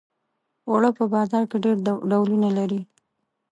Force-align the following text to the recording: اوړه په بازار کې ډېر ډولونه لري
اوړه 0.69 0.89
په 0.97 1.03
بازار 1.13 1.43
کې 1.49 1.57
ډېر 1.63 1.77
ډولونه 2.09 2.47
لري 2.57 2.81